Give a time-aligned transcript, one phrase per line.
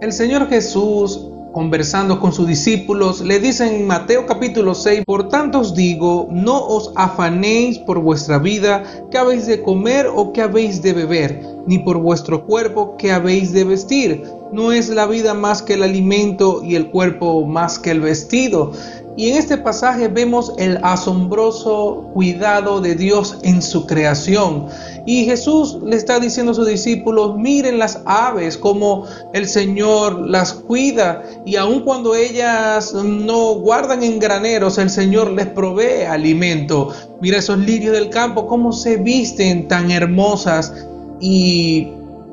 [0.00, 1.20] El Señor Jesús
[1.56, 6.62] conversando con sus discípulos, le dice en Mateo capítulo 6, por tanto os digo, no
[6.62, 11.78] os afanéis por vuestra vida, qué habéis de comer o qué habéis de beber, ni
[11.78, 14.22] por vuestro cuerpo, qué habéis de vestir.
[14.52, 18.72] No es la vida más que el alimento y el cuerpo más que el vestido.
[19.16, 24.66] Y en este pasaje vemos el asombroso cuidado de Dios en su creación.
[25.06, 30.52] Y Jesús le está diciendo a sus discípulos, miren las aves, como el Señor las
[30.52, 31.22] cuida.
[31.46, 36.92] Y aun cuando ellas no guardan en graneros, el Señor les provee alimento.
[37.22, 40.74] Mira esos lirios del campo, cómo se visten tan hermosas.
[41.20, 41.88] Y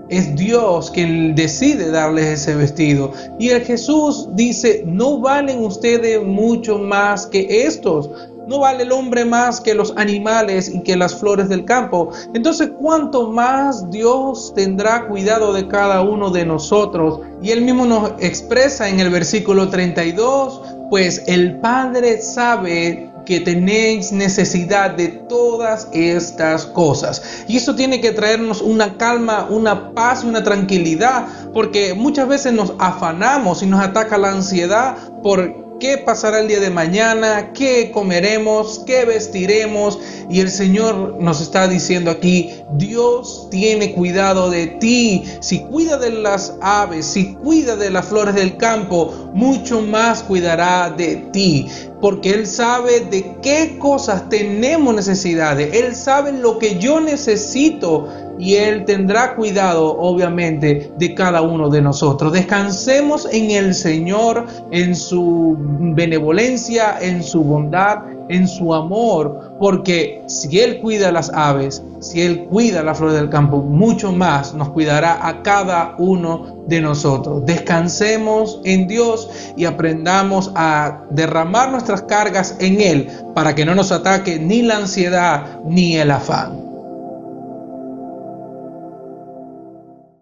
[0.09, 3.11] es Dios quien decide darles ese vestido.
[3.39, 8.09] Y el Jesús dice, no valen ustedes mucho más que estos.
[8.47, 12.11] No vale el hombre más que los animales y que las flores del campo.
[12.33, 17.21] Entonces, ¿cuánto más Dios tendrá cuidado de cada uno de nosotros?
[17.41, 24.11] Y él mismo nos expresa en el versículo 32, pues el Padre sabe que tenéis
[24.11, 27.43] necesidad de todas estas cosas.
[27.47, 32.73] Y eso tiene que traernos una calma, una paz una tranquilidad, porque muchas veces nos
[32.79, 38.83] afanamos y nos ataca la ansiedad por qué pasará el día de mañana, qué comeremos,
[38.85, 39.99] qué vestiremos.
[40.29, 45.25] Y el Señor nos está diciendo aquí, Dios tiene cuidado de ti.
[45.41, 50.89] Si cuida de las aves, si cuida de las flores del campo, mucho más cuidará
[50.89, 51.67] de ti.
[51.99, 55.73] Porque Él sabe de qué cosas tenemos necesidades.
[55.73, 61.81] Él sabe lo que yo necesito y Él tendrá cuidado, obviamente, de cada uno de
[61.81, 62.33] nosotros.
[62.33, 67.99] Descansemos en el Señor, en su benevolencia, en su bondad,
[68.29, 73.29] en su amor, porque si Él cuida las aves, si Él cuida la flor del
[73.29, 77.45] campo, mucho más nos cuidará a cada uno de nosotros.
[77.45, 83.91] Descansemos en Dios y aprendamos a derramar nuestras cargas en Él para que no nos
[83.91, 86.62] ataque ni la ansiedad ni el afán.